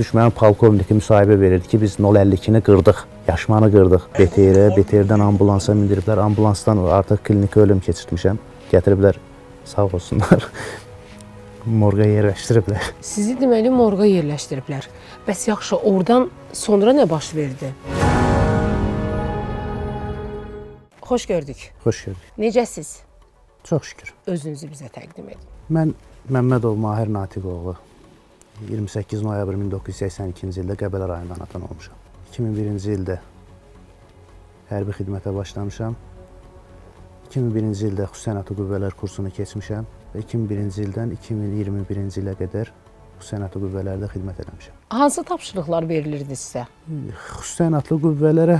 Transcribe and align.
düşmənin 0.00 0.32
polkovniki 0.34 0.96
müsahibə 0.96 1.36
verirdi 1.40 1.68
ki, 1.68 1.80
biz 1.82 1.96
052-ni 2.00 2.60
qırdıq, 2.64 3.02
yaşmanı 3.28 3.68
qırdıq. 3.72 4.06
BTR-ə, 4.16 4.68
BTR-dən 4.76 5.22
ambulansa 5.24 5.74
mindiriblər. 5.76 6.22
Ambulansdan 6.24 6.80
artıq 6.98 7.20
klinika 7.26 7.60
ölüm 7.60 7.82
keçirtmişəm. 7.84 8.40
Gətiriblər 8.72 9.18
sağ 9.68 9.84
olsunlar. 9.90 10.46
Morqa 11.82 12.06
yerləşdiriblər. 12.08 12.88
Sizi 13.04 13.36
deməli 13.40 13.72
morqa 13.74 14.08
yerləşdiriblər. 14.08 14.88
Bəs 15.26 15.44
yaxşı, 15.50 15.76
oradan 15.92 16.30
sonra 16.56 16.96
nə 16.96 17.04
baş 17.10 17.34
verdi? 17.36 17.74
Xoş 21.04 21.26
gördük. 21.26 21.68
Xoş 21.84 22.04
gördük. 22.04 22.32
Necəsiz? 22.38 22.96
Çox 23.64 23.92
şükür. 23.92 24.14
Özünüzü 24.26 24.72
bizə 24.72 24.88
təqdim 24.88 25.28
edin. 25.28 25.46
Mən 25.70 25.94
Məmmədov 26.30 26.76
Mahir 26.80 27.12
Natiqoğlu 27.12 27.76
28 28.68 29.22
noyabr 29.24 29.56
1982-ci 29.56 30.60
ildə 30.62 30.76
Qəbələ 30.80 31.08
rayonundan 31.08 31.40
anadan 31.40 31.64
olmuşam. 31.68 31.96
2001-ci 32.32 32.94
ildə 32.98 33.16
hərbi 34.70 34.96
xidmətə 34.98 35.32
başlamışam. 35.34 35.96
2001-ci 37.30 37.88
ildə 37.90 38.08
xüsusi 38.10 38.28
sənəti 38.28 38.56
qüvvələr 38.58 38.96
kursunu 39.00 39.32
keçmişəm 39.34 39.88
və 40.14 40.24
2001-ci 40.26 40.84
ildən 40.88 41.14
2021-ci 41.16 42.20
ilə 42.24 42.34
qədər 42.40 42.72
xüsusi 43.20 43.36
sənəti 43.36 43.62
qüvvələrdə 43.62 44.10
xidmət 44.12 44.42
eləmişəm. 44.44 44.76
Hansı 44.92 45.24
tapşırıqlar 45.30 45.88
verilirdi 45.88 46.36
sizə? 46.36 46.66
Xüsusi 47.38 47.62
sənətli 47.62 48.00
qüvvələrə 48.04 48.58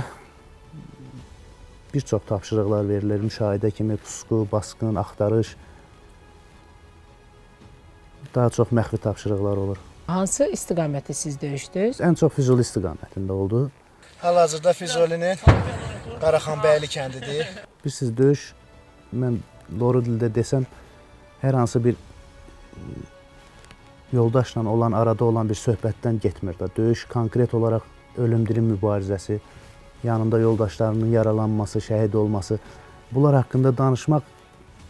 bir 1.93 2.07
çox 2.07 2.25
tapşırıqlar 2.27 2.89
verilir. 2.89 3.21
Müşahidə 3.27 3.71
kimi 3.71 3.97
pusqu, 3.97 4.47
basqın, 4.51 4.95
axtarış. 4.95 5.55
Daha 8.35 8.49
çox 8.49 8.67
məxfi 8.71 8.97
tapşırıqlar 8.97 9.57
olur. 9.57 9.90
Hansı 10.11 10.49
istiqamətdə 10.51 11.13
siz 11.15 11.37
döyüşdünüz? 11.39 12.01
Ən 12.03 12.17
çox 12.19 12.33
Füzuli 12.35 12.65
istiqamətində 12.65 13.31
oldu. 13.31 13.59
Hal-hazırda 14.19 14.73
Füzulinin 14.75 15.39
Qaraxanbəyli 16.19 16.89
kəndidir. 16.91 17.47
Bilirsiniz, 17.79 18.11
döyüş 18.17 18.41
mən 19.21 19.37
doğru 19.79 20.01
dildə 20.03 20.27
desəm 20.35 20.65
hər 21.39 21.55
hansı 21.55 21.79
bir 21.85 21.95
yoldaşla 24.11 24.65
olan, 24.67 24.91
arada 24.91 25.25
olan 25.25 25.49
bir 25.49 25.55
söhbətdən 25.55 26.19
getmir 26.19 26.59
də. 26.59 26.67
Döyüş 26.77 27.05
konkret 27.13 27.53
olaraq 27.53 27.87
ölüm-dirim 28.17 28.67
mübarizəsi, 28.73 29.39
yanında 30.03 30.39
yoldaşlarının 30.39 31.15
yaralanması, 31.15 31.79
şəhid 31.79 32.17
olması, 32.17 32.59
bunlar 33.11 33.35
haqqında 33.35 33.77
danışmaq 33.77 34.27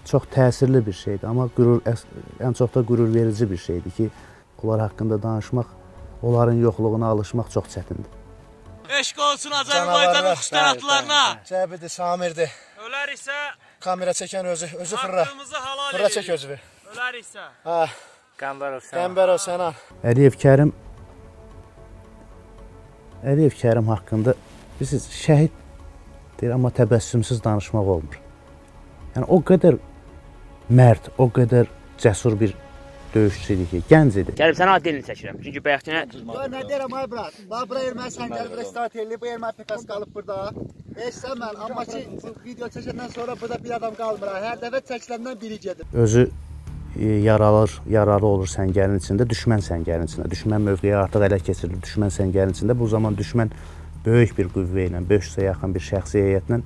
çox 0.06 0.24
təsirli 0.34 0.86
bir 0.86 0.94
şeydir. 0.94 1.28
Amma 1.30 1.50
qürur 1.56 1.86
ən 2.40 2.58
çox 2.58 2.74
da 2.74 2.82
qürur 2.82 3.14
verici 3.14 3.52
bir 3.52 3.58
şeydir 3.58 3.92
ki, 3.92 4.10
onlar 4.64 4.80
haqqında 4.88 5.18
danışmaq, 5.24 5.70
onların 6.24 6.58
yoxluğuna 6.66 7.08
alışmaq 7.08 7.50
çox 7.54 7.66
çətindir. 7.76 8.12
Eşq 9.00 9.20
olsun 9.24 9.52
Azərbaycanın 9.62 10.36
xüsusiyyətlərinə. 10.36 11.24
Cəbidir, 11.48 11.90
Samirdir. 11.90 12.52
Ölər 12.86 13.14
isə 13.16 13.38
Kamera 13.80 14.12
çəkən 14.12 14.48
özü, 14.52 14.68
özü 14.84 14.96
fırra. 14.98 15.26
Fırra 15.92 16.10
çək 16.18 16.32
özünü. 16.36 16.58
Ölər 16.92 17.20
isə 17.22 17.46
Ha, 17.64 17.86
Qəmbərov 18.42 18.90
Qəmbərov 18.92 19.40
sən 19.42 19.64
al. 19.70 19.78
Əliyev 20.04 20.36
Kərim 20.42 20.74
Əliyev 23.24 23.56
Kərim 23.62 23.88
haqqında 23.94 24.34
bilirsiniz, 24.80 25.08
şəhid 25.14 25.56
deyir, 26.42 26.56
amma 26.56 26.72
təbəssümsüz 26.74 27.44
danışmaq 27.46 27.94
olmur. 27.96 28.18
Yəni 29.16 29.28
o 29.30 29.38
qədər 29.46 29.78
mərd, 30.74 31.12
o 31.22 31.30
qədər 31.30 31.70
cəsur 32.02 32.36
bir 32.40 32.56
döyüşçü 33.16 33.54
idi 33.54 33.66
ki, 33.72 33.82
gənc 33.90 34.20
idi. 34.22 34.36
Gəlib 34.40 34.58
sənə 34.60 34.76
dilini 34.84 35.06
çəkirəm. 35.08 35.42
Çünki 35.44 35.64
bayaqçına 35.66 35.96
Ya 35.96 36.46
nə 36.54 36.62
deyirəm 36.70 36.94
ay 37.00 37.08
brat? 37.12 37.40
Bax 37.50 37.70
bura 37.70 37.82
erməni 37.90 38.14
səngəri 38.16 38.52
bura 38.54 38.66
start 38.66 38.96
eləyib, 38.96 39.22
bu 39.22 39.30
erməni 39.34 39.58
PKS 39.60 39.88
qalıb 39.90 40.14
burada. 40.16 40.38
Eşsən 41.08 41.36
mən, 41.42 41.60
amma 41.66 41.86
ki 41.86 42.02
bu 42.24 42.34
video 42.46 42.68
çəkəndən 42.76 43.12
sonra 43.16 43.36
burada 43.42 43.64
bir 43.64 43.76
adam 43.80 43.96
qalmır. 44.00 44.28
ha. 44.28 44.40
Hər 44.48 44.64
dəfə 44.64 44.82
çəkiləndən 44.92 45.42
biri 45.42 45.60
gedir. 45.60 45.86
Özü 45.94 46.30
e, 47.00 47.06
yaralır, 47.28 47.78
yaralı 47.90 48.26
olur 48.26 48.48
səngərin 48.48 49.00
içində, 49.00 49.28
düşmən 49.34 49.64
səngərin 49.70 50.10
içində. 50.10 50.28
Düşmən 50.34 50.68
mövqeyi 50.68 50.96
artıq 51.04 51.28
ələ 51.30 51.40
keçirilir. 51.40 51.80
Düşmən 51.88 52.12
səngərin 52.20 52.56
içində. 52.58 52.78
Bu 52.80 52.88
zaman 52.88 53.16
düşmən 53.16 53.54
böyük 54.06 54.38
bir 54.38 54.52
qüvvə 54.56 54.90
ilə, 54.90 55.04
500-ə 55.10 55.48
yaxın 55.52 55.76
bir 55.76 55.88
şəxsi 55.88 56.26
heyətlə 56.28 56.62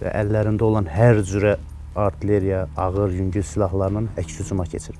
və 0.00 0.12
əllərində 0.20 0.62
olan 0.66 0.88
hər 0.90 1.22
cürə 1.24 1.56
artilleriya, 1.96 2.68
ağır, 2.76 3.12
yüngül 3.20 3.42
silahlarla 3.42 4.02
əks 4.20 4.40
hücuma 4.42 4.64
keçir. 4.64 4.96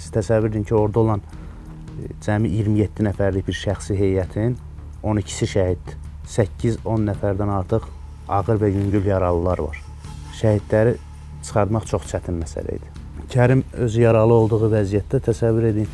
Siz 0.00 0.12
təsəvvür 0.14 0.50
edin 0.50 0.64
ki, 0.64 0.74
orada 0.74 1.00
olan 1.00 1.22
e, 1.22 2.08
cəmi 2.24 2.50
27 2.56 3.04
nəfərlik 3.10 3.46
bir 3.48 3.56
şəxsi 3.56 3.96
heyətin 3.98 4.56
12-si 5.04 5.48
şəhiddir. 5.54 5.98
8-10 6.30 7.06
nəfərdən 7.10 7.52
artıq 7.52 7.88
ağır 8.28 8.60
və 8.62 8.70
yüngül 8.70 9.06
yaralılar 9.10 9.60
var. 9.66 9.80
Şəhidləri 10.40 10.96
çıxartmaq 11.46 11.88
çox 11.90 12.06
çətin 12.12 12.38
məsələ 12.40 12.78
idi. 12.78 12.94
Kərim 13.30 13.64
özü 13.86 14.06
yaralı 14.06 14.38
olduğu 14.44 14.70
vəziyyətdə 14.72 15.20
təsəvvür 15.28 15.68
edin, 15.72 15.90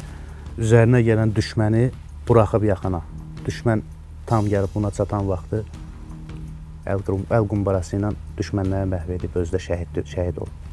üzərinə 0.59 1.03
gələn 1.07 1.33
düşməni 1.37 1.89
buraxıb 2.29 2.69
yaxına. 2.69 3.03
Düşmən 3.47 3.83
tam 4.27 4.47
gəlib 4.51 4.75
buna 4.75 4.91
çatan 4.91 5.29
vaxtı 5.29 5.65
əl 6.87 7.49
qumbarası 7.51 7.99
ilə 7.99 8.13
düşmənləri 8.39 8.89
məhv 8.91 9.13
edib 9.19 9.37
özü 9.41 9.57
də 9.57 9.63
şəhid 9.67 10.01
şəhid 10.07 10.39
olub. 10.43 10.65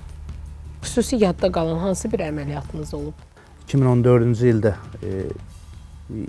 Xüsusi 0.94 1.24
yadda 1.24 1.52
qalan 1.52 1.80
hansı 1.82 2.12
bir 2.12 2.22
əməliyyatınız 2.22 2.92
olub? 2.94 3.22
2014-cü 3.66 4.50
ildə 4.52 4.72
e, 5.02 5.22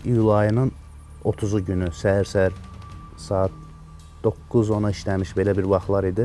iyul 0.09 0.31
ayının 0.33 0.71
30-u 1.25 1.59
günü 1.67 1.91
səhər-səhər 1.93 2.55
saat 3.21 3.59
9-10-a 4.25 4.89
işləmiş 4.95 5.35
belə 5.37 5.53
bir 5.59 5.69
vaxtlar 5.69 6.09
idi. 6.09 6.25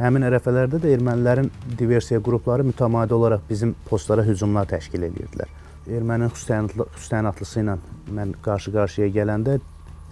Həmin 0.00 0.26
ərəfələrdə 0.26 0.80
də 0.82 0.90
ermənilərin 0.96 1.52
diversiya 1.78 2.18
qrupları 2.26 2.66
mütəmadi 2.66 3.14
olaraq 3.14 3.44
bizim 3.50 3.76
postlara 3.86 4.24
hücumlar 4.26 4.66
təşkil 4.72 5.06
edirdilər. 5.12 5.52
Erməninin 5.86 6.34
xüsusi 6.34 7.12
təyinatlısı 7.12 7.62
ilə 7.62 7.76
mən 8.16 8.32
qarşı-qarşıya 8.42 9.06
gələndə 9.20 9.60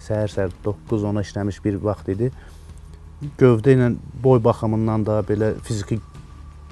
səhər-səhər 0.07 0.55
9-10-a 0.69 1.25
işləmiş 1.27 1.59
bir 1.67 1.83
vaxt 1.83 2.15
idi. 2.15 2.31
Gövdə 3.43 3.75
ilə 3.75 3.91
boy 4.23 4.39
baxımından 4.39 5.03
da 5.05 5.19
belə 5.27 5.51
fiziki 5.67 5.99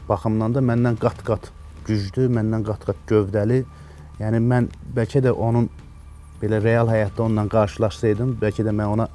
baxımdan 0.10 0.56
da 0.56 0.64
məndən 0.66 0.98
qat-qat 1.02 1.52
güclü, 1.88 2.28
məndən 2.34 2.66
qat-qat 2.68 3.00
gövdəli. 3.10 3.64
Yəni 4.20 4.42
mən 4.44 4.70
bəlkə 4.96 5.22
də 5.24 5.32
onun 5.32 5.70
belə 6.42 6.62
real 6.64 6.90
həyatda 6.92 7.26
onunla 7.26 7.48
qarşılaşsaydım, 7.52 8.38
bəlkə 8.42 8.66
də 8.68 8.74
mən 8.76 8.94
ona 8.96 9.10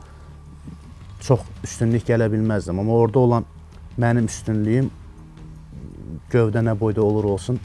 çox 1.25 1.41
üstünlük 1.65 2.07
gələ 2.09 2.29
bilməzdim. 2.33 2.79
Amma 2.81 2.93
orada 2.93 3.19
olan 3.19 3.49
mənim 4.01 4.29
üstünlüyüm 4.29 4.91
gövdə 6.33 6.63
nə 6.65 6.75
boyda 6.81 7.03
olur 7.03 7.25
olsun, 7.37 7.61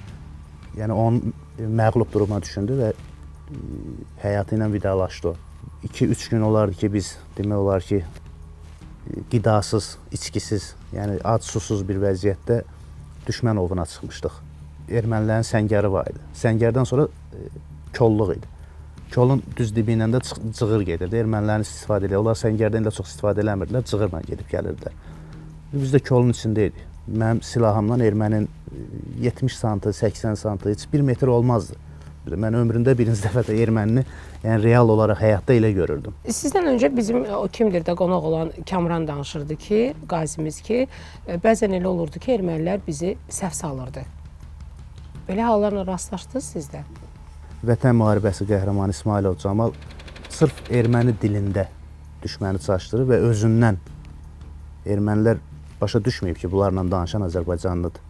yəni 0.77 0.95
onun 0.95 1.33
məğlub 1.59 2.11
duruma 2.13 2.41
düşündü 2.41 2.77
və 2.79 2.89
həyatı 4.23 4.57
ilə 4.57 4.71
vidalaşdı 4.73 5.27
o. 5.27 5.35
2-3 5.87 6.29
gün 6.29 6.41
olardı 6.41 6.75
ki, 6.75 6.93
biz 6.93 7.17
demək 7.37 7.55
olar 7.55 7.81
ki, 7.81 8.03
qidasız, 9.31 9.97
içkisiz, 10.11 10.73
yəni 10.93 11.19
ac 11.23 11.47
susuz 11.47 11.81
bir 11.87 12.01
vəziyyətdə 12.03 12.61
düşmən 13.27 13.59
ovuna 13.61 13.85
çıxmışdıq. 13.89 14.37
Ermənilərin 14.99 15.45
səngəri 15.47 15.91
var 15.93 16.09
idi. 16.11 16.21
Səngərdən 16.39 16.87
sonra 16.89 17.07
e, 17.07 17.49
kolluq 17.97 18.35
idi. 18.37 18.51
Kolun 19.13 19.41
düz 19.57 19.73
dibi 19.75 19.95
ilə 19.97 20.09
də 20.13 20.21
cığır 20.57 20.85
gedirdi. 20.87 21.21
Ermənilərin 21.23 21.65
istifadə 21.65 22.07
edirlər. 22.07 22.23
Onlar 22.23 22.39
səngərdən 22.39 22.87
də 22.87 22.93
çox 22.95 23.13
istifadə 23.13 23.43
eləmirdilər, 23.45 23.85
cığırla 23.89 24.21
gedib 24.27 24.49
gəlirdilər. 24.51 24.95
Biz 25.73 25.93
də 25.95 26.03
kolun 26.07 26.33
içində 26.33 26.69
idik. 26.69 26.85
Mənim 27.09 27.41
silahımla 27.45 27.97
ermənin 28.05 28.47
e, 28.47 28.87
70 29.27 29.57
santı, 29.57 29.93
80 29.93 30.35
santı, 30.35 30.69
heç 30.69 30.87
1 30.93 31.01
metr 31.01 31.27
olmazdı. 31.27 31.77
Də 32.29 32.37
Mən 32.37 32.57
ömrümdə 32.59 32.93
birinci 32.97 33.23
dəfə 33.25 33.43
də 33.47 33.55
ermənini 33.63 34.03
yəni 34.43 34.61
real 34.63 34.89
olaraq 34.93 35.21
həyatda 35.23 35.55
elə 35.57 35.71
görürdüm. 35.73 36.15
Sizdən 36.27 36.69
öncə 36.73 36.91
bizim 36.95 37.25
o 37.35 37.47
kimdir 37.51 37.85
də 37.87 37.95
qonaq 37.97 38.29
olan 38.29 38.51
Kamran 38.69 39.07
danışırdı 39.07 39.55
ki, 39.55 39.81
qazimiz 40.09 40.61
ki, 40.65 40.85
e, 41.27 41.39
bəzən 41.43 41.73
elə 41.79 41.89
olurdu 41.89 42.21
ki, 42.21 42.37
ermənilər 42.37 42.83
bizi 42.87 43.15
səhv 43.29 43.55
salırdı. 43.57 44.05
Belə 45.29 45.45
hallarla 45.45 45.85
rastlaşdınız 45.87 46.53
siz 46.55 46.69
də? 46.73 46.83
Vətən 47.65 47.97
müharibəsi 47.97 48.47
qəhrəmanı 48.49 48.95
İsmailov 48.95 49.35
Camal 49.41 49.73
sırf 50.29 50.69
erməni 50.71 51.13
dilində 51.21 51.67
düşməni 52.23 52.61
çaşdırır 52.63 53.09
və 53.09 53.19
özündən 53.29 53.79
ermənilər 54.87 55.41
başa 55.81 55.99
düşməyib 56.03 56.39
ki, 56.39 56.51
bunlarla 56.51 56.85
danışan 56.91 57.25
Azərbaycanlıdır. 57.27 58.05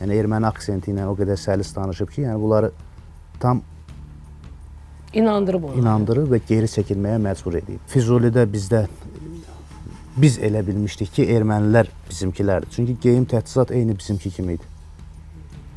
Yəni 0.00 0.18
erməni 0.22 0.46
aksenti 0.48 0.92
ilə 0.92 1.08
o 1.10 1.14
qədər 1.18 1.38
səlis 1.40 1.74
danışıb 1.76 2.10
ki, 2.14 2.22
yəni 2.26 2.40
bunları 2.40 2.70
tam 3.40 3.62
İnandırıb 5.14 5.64
onları. 5.64 5.78
inandırır 5.80 6.26
və 6.28 6.40
geri 6.48 6.66
çəkilməyə 6.68 7.18
məcbur 7.22 7.54
edib. 7.58 7.80
Füzulidə 7.88 8.44
bizdə 8.52 8.86
biz 10.16 10.38
elə 10.38 10.60
bilmişdik 10.66 11.14
ki, 11.14 11.24
ermənilər 11.32 11.88
bizimkilərdir. 12.10 12.70
Çünki 12.74 12.96
geyim 13.00 13.24
təchizat 13.24 13.72
eyni 13.72 13.98
bizimki 13.98 14.30
kimi 14.30 14.52
idi. 14.58 14.62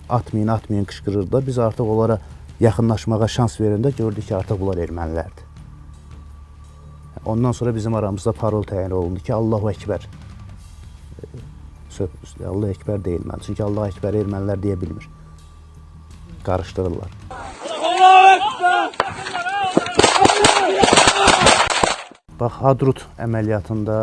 Atmayın, 0.10 0.48
atmayın 0.48 0.86
qışqırırdılar. 0.86 1.48
Biz 1.48 1.60
artıq 1.60 1.84
onlara 1.84 2.20
yaxınlaşmağa 2.60 3.28
şans 3.28 3.60
verəndə 3.60 3.96
gördük 3.98 4.28
ki, 4.28 4.36
artıq 4.36 4.60
bunlar 4.60 4.78
ermənilərdir. 4.78 5.48
Ondan 7.26 7.52
sonra 7.52 7.76
bizim 7.76 7.96
aramızda 7.96 8.32
parol 8.32 8.64
təyin 8.64 8.92
olundu 8.92 9.20
ki, 9.20 9.34
Allahu 9.34 9.72
Ekber. 9.72 10.10
Söz, 11.90 12.10
Allahu 12.48 12.68
Ekber 12.68 13.00
deyilməli. 13.06 13.46
Çünki 13.46 13.64
Allahu 13.64 13.88
Ekber 13.88 14.14
ermənilər 14.14 14.60
deyə 14.64 14.82
bilmir. 14.82 15.10
Qarışdırırlar. 16.44 17.21
Bax, 22.42 22.56
Hadrut 22.58 23.04
əməliyyatında 23.22 23.96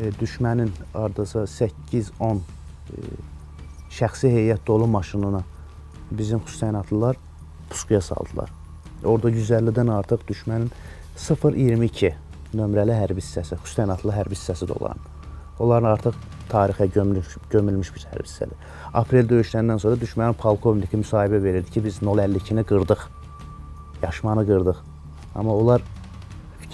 e, 0.00 0.08
düşmənin 0.16 0.70
ardasa 0.96 1.42
8-10 1.44 2.38
e, 2.40 3.02
şəxsi 3.92 4.30
heyət 4.32 4.62
dolu 4.66 4.86
maşınına 4.88 5.42
bizim 6.10 6.40
Hüseynatlılar 6.46 7.18
puskuya 7.68 8.00
saldılar. 8.00 8.48
Orada 9.04 9.30
150-dən 9.30 9.92
artıq 9.92 10.24
düşmənin 10.30 10.70
022 11.18 12.14
nömrəli 12.56 12.96
hərbi 12.96 13.20
hissəsi, 13.20 13.60
Hüseynatlı 13.66 14.16
hərbi 14.16 14.38
hissəsi 14.38 14.70
də 14.70 14.78
olan. 14.80 15.04
Onların 15.58 15.90
artıq 15.90 16.16
tarixə 16.48 16.88
gömülmüş, 16.94 17.36
gömülmüş 17.52 17.92
bir 17.98 18.08
hərbi 18.14 18.30
hissədir. 18.30 18.56
Aprel 18.94 19.28
döyüşlərindən 19.28 19.84
sonra 19.84 20.00
düşmənin 20.00 20.40
polkovniki 20.40 21.04
müsahibə 21.04 21.42
verirdi 21.44 21.76
ki, 21.76 21.84
biz 21.84 22.00
052-ni 22.00 22.64
qırdıq. 22.64 23.04
Yaşmanı 24.02 24.46
qırdıq. 24.46 24.84
Amma 25.34 25.54
onlar 25.54 25.82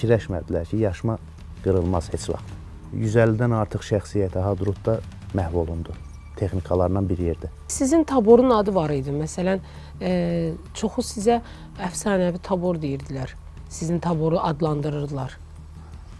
fikirləşmədilər 0.05 0.69
ki, 0.69 0.81
yaşma 0.85 1.19
qırılmaz 1.65 2.11
heç 2.12 2.29
vaxt. 2.29 2.51
150-dən 2.95 3.55
artıq 3.56 3.83
şəxsiyyəti 3.83 4.39
Hadrutda 4.39 5.01
məhv 5.35 5.56
olundu. 5.65 5.95
Texnikalarla 6.37 7.01
bir 7.09 7.19
yerdə. 7.19 7.49
Sizin 7.69 8.05
taborun 8.05 8.51
adı 8.51 8.75
var 8.75 8.91
idi. 8.91 9.11
Məsələn, 9.11 9.62
e, 10.01 10.53
çoxu 10.75 11.03
sizə 11.03 11.41
əfsanəvi 11.79 12.43
tabor 12.43 12.79
deyirdilər. 12.83 13.35
Sizin 13.69 13.99
taboru 13.99 14.39
adlandırırdılar. 14.43 15.39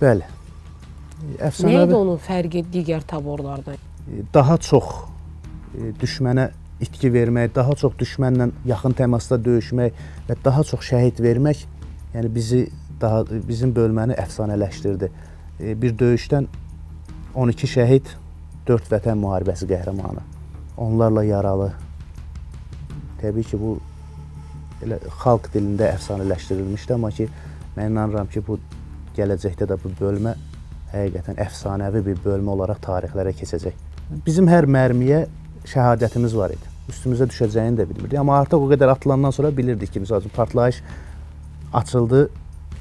Bəli. 0.01 0.25
Nə 0.25 1.35
idi 1.35 1.43
Əfsanəvi 1.49 1.95
onun 1.95 2.19
fərqi 2.19 2.65
digər 2.73 3.05
taborlardan? 3.07 3.79
daha 4.35 4.59
çox 4.61 4.85
e, 5.73 5.93
düşmənə 6.01 6.51
itki 6.85 7.09
vermək, 7.13 7.55
daha 7.55 7.73
çox 7.79 7.95
düşmənlə 7.97 8.51
yaxın 8.69 8.93
təmasda 8.99 9.39
döyüşmək 9.41 10.03
və 10.29 10.37
daha 10.45 10.65
çox 10.69 10.85
şəhid 10.91 11.23
vermək, 11.25 11.63
yəni 12.15 12.33
bizi 12.35 12.67
daha 13.01 13.25
bizim 13.49 13.75
bölməni 13.75 14.17
əfsanələşdirdi. 14.21 15.11
E, 15.61 15.75
Bir 15.83 15.97
döyüşdən 15.99 16.47
12 17.35 17.71
şəhid, 17.77 18.13
4 18.69 18.91
vətən 18.93 19.19
müharibəsi 19.21 19.69
qəhrəmanı. 19.71 20.23
Onlarla 20.77 21.25
yaralı. 21.25 21.73
Təbii 23.21 23.47
ki, 23.51 23.59
bu 23.61 23.77
elə 24.85 24.99
xalq 25.23 25.51
dilində 25.55 25.91
əfsanələşdirilmişdi, 25.95 26.95
amma 26.95 27.11
ki, 27.15 27.29
mən 27.77 27.93
inanıram 27.93 28.31
ki, 28.31 28.43
bu 28.47 28.59
gələcəkdə 29.17 29.69
də 29.71 29.79
bu 29.83 29.93
bölmə 30.01 30.35
həqiqətən 30.93 31.41
əfsanəvi 31.47 32.05
bir 32.09 32.23
bölmə 32.25 32.55
olaraq 32.55 32.83
tarixlərə 32.85 33.35
keçəcək. 33.39 33.83
Bizim 34.27 34.49
hər 34.51 34.69
mərmiyə 34.71 35.25
şəhadətimiz 35.71 36.37
var 36.37 36.55
idi. 36.55 36.71
Üstümüzə 36.93 37.27
düşəcəyini 37.31 37.81
də 37.81 37.89
bilmirdik, 37.89 38.19
amma 38.21 38.39
artıq 38.43 38.61
o 38.61 38.69
qədər 38.71 38.93
atılandan 38.93 39.33
sonra 39.33 39.51
bilirdik 39.57 39.93
ki, 39.93 40.03
məsəl 40.05 40.21
üçün 40.21 40.35
partlayış 40.37 40.83
açıldı, 41.73 42.29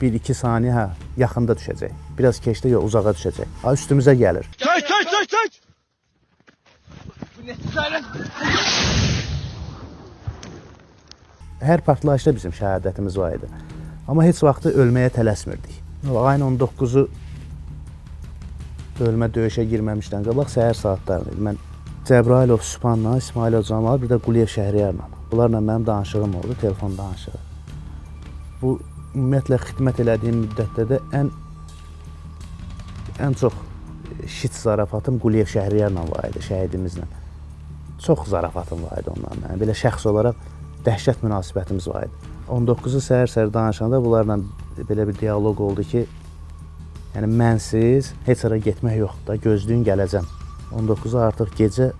1-2 0.03 0.35
saniyə 0.35 0.73
hə, 0.75 0.85
yaxında 1.23 1.55
düşəcək. 1.59 1.91
Biraz 2.17 2.39
keçdi, 2.43 2.73
yox, 2.75 2.83
uzağa 2.89 3.13
düşəcək. 3.15 3.47
Ha 3.63 3.73
üstümüzə 3.77 4.13
gəlir. 4.19 4.45
Çək, 4.59 4.79
çək, 4.89 5.03
çək, 5.13 5.25
çək. 5.33 5.51
Hər 11.63 11.79
partlayışda 11.87 12.35
bizim 12.35 12.51
şəhadətimiz 12.51 13.17
var 13.19 13.37
idi. 13.39 13.47
Amma 14.07 14.25
heç 14.27 14.43
vaxtı 14.43 14.73
ölməyə 14.83 15.09
tələsmirdik. 15.15 15.75
Ayın 16.03 16.43
19-u 16.49 17.07
bölmə 18.99 19.29
döyüşə 19.31 19.63
girməmişdən 19.71 20.27
qabaq 20.27 20.51
səhər 20.51 20.75
saatlarında 20.75 21.31
idi. 21.31 21.41
Mən 21.47 21.57
Cəbrailov 22.07 22.61
Sübhanla, 22.67 23.17
İsmailov 23.23 23.63
Camal, 23.63 24.01
bir 24.01 24.11
də 24.11 24.19
Quliyev 24.25 24.49
Şəhriyarla. 24.51 25.07
Bunlarla 25.31 25.59
mənim 25.63 25.85
danışığım 25.87 26.35
oldu, 26.35 26.55
telefon 26.61 26.97
danışığı. 26.97 27.39
Bu 28.61 28.79
ümumiyyətlə 29.13 29.59
xidmət 29.67 30.01
elədiyim 30.03 30.39
müddətdə 30.43 30.85
də 30.89 30.99
ən 31.13 31.29
ən 33.21 33.37
çox 33.37 33.53
şit 34.27 34.55
zarafatım 34.57 35.19
Quliyev 35.21 35.49
Şəhriyarla 35.51 36.03
var 36.09 36.29
idi, 36.29 36.41
şəhidimizlə. 36.47 37.05
Çox 38.01 38.27
zarafatım 38.27 38.83
var 38.87 39.01
idi 39.01 39.13
onlarla. 39.13 39.53
Yəni 39.53 39.61
belə 39.61 39.75
şəxs 39.77 40.07
olaraq 40.09 40.39
dəhşət 40.85 41.23
münasibətimiz 41.23 41.87
var 41.91 42.07
idi. 42.07 42.33
19-u 42.49 43.01
səhər-səhər 43.05 43.53
danışanda 43.53 44.01
bunlarla 44.03 44.39
belə 44.89 45.07
bir 45.07 45.17
dialoq 45.19 45.61
oldu 45.63 45.85
ki, 45.87 46.05
yəni 47.15 47.29
mənsiz 47.39 48.11
heç 48.27 48.43
hara 48.47 48.57
getmək 48.57 48.99
yoxdur 49.03 49.29
da, 49.29 49.39
gözləyin 49.47 49.85
gələcəm. 49.87 50.27
19-u 50.73 51.21
artıq 51.21 51.53
gecə 51.59 51.91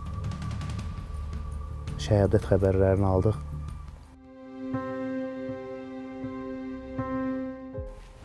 şəhadət 2.04 2.50
xəbərlərini 2.50 3.08
aldıq. 3.08 3.53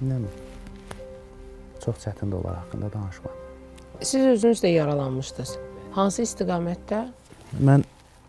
Bilim. 0.01 0.29
Çox 1.85 1.97
çətindir 1.97 2.35
onlar 2.35 2.57
haqqında 2.57 2.93
danışmaq. 2.93 3.33
Siz 4.01 4.27
özünüz 4.27 4.63
də 4.63 4.67
yaralanmışdınız. 4.67 5.57
Hansı 5.93 6.23
istiqamətdə? 6.23 7.01
Mən 7.59 7.83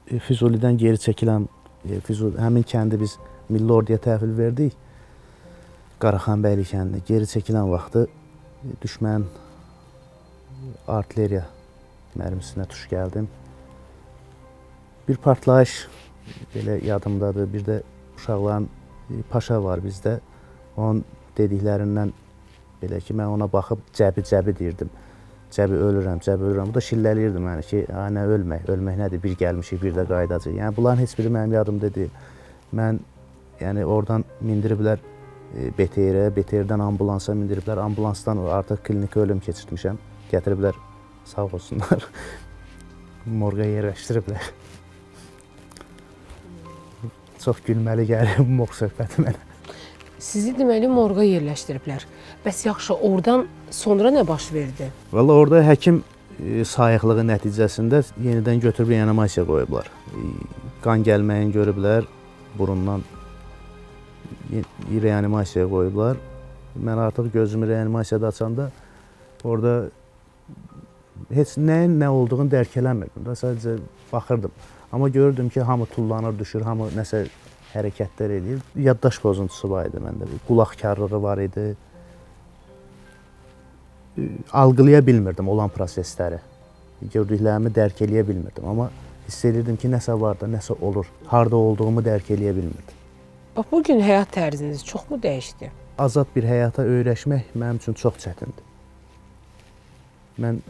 e, 0.08 0.18
Füzulidən 0.18 0.78
geri 0.82 0.98
çəkilən 0.98 1.46
e, 1.86 2.00
Füzuli 2.00 2.40
həmin 2.42 2.66
kəndi 2.66 3.00
biz 3.00 3.18
Milli 3.50 3.74
Orduya 3.74 4.00
təhvil 4.02 4.34
verdik. 4.38 4.74
Qaraxanbəyli 6.02 6.66
kəndinə 6.72 7.04
geri 7.08 7.30
çəkilən 7.30 7.70
vaxtı 7.70 8.08
e, 8.08 8.74
düşmənin 8.82 9.28
artilleriya 10.88 11.46
mərmisinə 12.18 12.66
tuş 12.70 12.88
gəldim. 12.90 13.30
Bir 15.08 15.18
partlayış 15.18 15.88
belə 16.56 16.80
yadımdadır. 16.86 17.54
Bir 17.54 17.66
də 17.66 17.80
uşaqların 18.18 18.70
paşa 19.30 19.64
var 19.64 19.86
bizdə. 19.86 20.20
Onun 20.78 21.06
dediklərindən 21.38 22.14
belə 22.82 23.00
ki, 23.04 23.14
mən 23.18 23.36
ona 23.36 23.48
baxıb 23.52 23.82
cəbi-cəbi 23.98 24.56
deyirdim. 24.60 24.90
Cəbi 25.54 25.80
ölürəm, 25.82 26.22
cəbi 26.24 26.46
ölürəm. 26.52 26.70
Bu 26.70 26.78
da 26.78 26.84
şillələyirdi 26.86 27.42
məni 27.44 27.64
ki, 27.66 27.86
"A, 27.94 28.08
nə 28.14 28.26
ölmək, 28.36 28.68
ölmək 28.70 28.98
nədir? 29.02 29.24
Bir 29.24 29.36
gəlmişik, 29.36 29.82
bir 29.82 29.94
də 29.94 30.06
qayıdacağıq." 30.08 30.58
Yəni 30.60 30.76
bunların 30.76 31.02
heç 31.02 31.18
biri 31.18 31.28
mənim 31.28 31.54
yadımda 31.54 31.94
deyil. 31.96 32.10
Mən 32.74 33.00
yəni 33.60 33.86
oradan 33.86 34.24
mindiriblər 34.42 35.00
e, 35.58 35.72
BTR-ə, 35.78 36.30
BTR-dən 36.36 36.84
ambulansa 36.86 37.34
mindiriblər. 37.34 37.82
Ambulansdan 37.82 38.38
artıq 38.38 38.84
klinika 38.84 39.20
ölüm 39.20 39.40
keçirtmişəm. 39.40 39.98
Gətiriblər 40.32 40.74
sağ 41.26 41.46
olsunlar. 41.46 42.08
Morqa 43.26 43.66
yerləşdiriblər. 43.66 44.52
Çox 47.40 47.62
gülməli 47.66 48.06
gəlir 48.06 48.38
bu 48.38 48.52
morq 48.62 48.74
söhbəti 48.76 49.24
mənə. 49.26 49.49
Sizi 50.20 50.52
deməli 50.52 50.90
morqa 50.92 51.24
yerləşdiriblər. 51.24 52.04
Bəs 52.44 52.66
yaxşı, 52.66 52.96
oradan 53.08 53.46
sonra 53.72 54.12
nə 54.12 54.26
baş 54.28 54.50
verdi? 54.54 54.90
Valla 55.14 55.38
orada 55.40 55.62
həkim 55.64 56.02
e, 56.40 56.66
sayıqlığı 56.68 57.24
nəticəsində 57.30 58.02
yenidən 58.20 58.60
götürüb 58.66 58.92
reanimasiya 58.98 59.46
qoyublar. 59.48 59.88
E, 60.12 60.26
Qan 60.84 61.04
gəlməyini 61.08 61.56
görüblər, 61.56 62.06
burundan 62.60 63.04
reanimasiyaya 65.04 65.70
qoyublar. 65.72 66.20
Mən 66.80 67.00
artıq 67.08 67.32
gözümü 67.34 67.68
reanimasiyada 67.68 68.28
açanda 68.28 68.70
orada 69.44 69.90
heç 71.32 71.56
nəyin 71.58 71.96
nə 72.00 72.08
olduğunu 72.08 72.52
dərk 72.52 72.76
eləmirdim. 72.82 73.26
Da 73.26 73.36
sadəcə 73.40 73.80
baxırdım. 74.12 74.52
Amma 74.92 75.10
görürdüm 75.10 75.50
ki, 75.50 75.62
hamı 75.62 75.86
tullanır, 75.86 76.40
düşür, 76.40 76.62
hamı 76.62 76.90
nəsə 76.96 77.26
hərəkətlər 77.74 78.36
edir. 78.40 78.62
Yaddaş 78.76 79.20
pozuntusu 79.24 79.70
var 79.70 79.90
idi 79.90 80.02
məndə. 80.04 80.28
bir 80.30 80.40
Qulaq 80.48 80.76
karlığı 80.82 81.22
var 81.22 81.38
idi. 81.38 81.76
Algılaya 84.54 85.06
bilmirdim 85.06 85.48
olan 85.48 85.70
prosesləri. 85.70 86.40
Gördüklərimi 87.14 87.72
dərk 87.72 88.02
eləyə 88.04 88.26
bilmirdim, 88.28 88.66
amma 88.68 88.90
hiss 89.28 89.46
edirdim 89.46 89.78
ki, 89.80 89.88
nəsə 89.88 90.20
var 90.20 90.40
da, 90.40 90.48
nəsə 90.48 90.76
olur. 90.82 91.08
Harda 91.28 91.56
olduğumu 91.56 92.04
dərk 92.04 92.34
eləyə 92.36 92.56
bilmirdim. 92.58 92.98
Bax 93.56 93.72
bu 93.72 93.84
gün 93.84 94.02
həyat 94.04 94.34
tərziniz 94.36 94.84
çoxmu 94.86 95.22
dəyişdi? 95.24 95.72
azad 96.00 96.28
bir 96.36 96.48
həyata 96.48 96.86
öyrəşmək 96.88 97.54
mənim 97.60 97.80
üçün 97.82 97.98
çox 98.00 98.20
çətindir. 98.24 98.66
Mən 100.40 100.62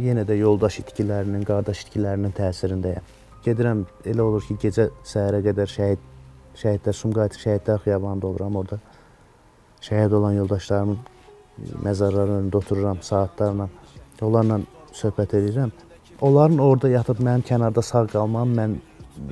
yenə 0.00 0.24
də 0.28 0.38
yoldaş 0.40 0.80
itkilərinin, 0.82 1.44
qardaş 1.48 1.84
itkilərinin 1.86 2.32
təsirindəyəm. 2.36 3.10
Gedirəm, 3.42 3.86
elə 4.06 4.22
olur 4.22 4.44
ki, 4.46 4.56
gecə 4.62 4.88
səhərə 5.06 5.40
qədər 5.42 5.70
şəhid 5.70 6.02
şəhidlər 6.60 6.94
Sumqayıt 6.94 7.38
şəhidlər 7.40 7.80
xiyabanında 7.82 8.26
oluram 8.28 8.56
orada. 8.60 8.78
Şəhid 9.82 10.14
olan 10.14 10.36
yoldaşlarımın 10.38 10.98
məzarlarının 11.84 12.42
önündə 12.42 12.56
otururam 12.60 13.00
saatlarla. 13.02 13.68
Onlarla 14.22 14.60
söhbət 14.94 15.34
edirəm. 15.38 15.72
Onların 16.20 16.58
orada 16.62 16.88
yatıb 16.88 17.18
mənim 17.18 17.42
kənarda 17.48 17.82
sağ 17.82 18.04
qalmam 18.12 18.52
mən 18.54 18.76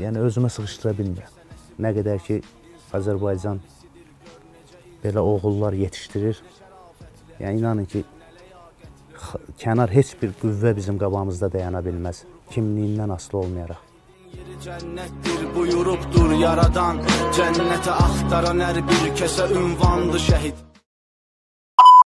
yəni 0.01 0.25
özümə 0.27 0.51
sığışdıra 0.51 0.97
bilmirəm. 0.99 1.37
Nə 1.79 1.93
qədər 1.95 2.19
ki 2.27 2.41
Azərbaycan 2.99 3.61
belə 5.05 5.23
oğullar 5.23 5.77
yetişdirir. 5.79 6.41
Yəni 7.39 7.63
inanın 7.63 7.87
ki, 7.93 8.03
kənar 9.63 9.95
heç 9.95 10.17
bir 10.23 10.35
qüvvə 10.43 10.75
bizim 10.77 10.99
qabağımızda 10.99 11.53
dayana 11.53 11.85
bilməz. 11.87 12.25
Kimliyindən 12.51 13.15
asılı 13.15 13.39
olmayaraq. 13.45 13.90
Yeri 14.37 14.63
cennettir 14.63 15.57
buyurubdur 15.57 16.33
yaradan. 16.33 17.03
Cennete 17.37 17.91
aktaran 17.91 18.61
her 18.61 18.77
bir 18.89 19.17
kese 19.17 19.47
ünvandı 19.49 20.21
şehit. 20.21 20.55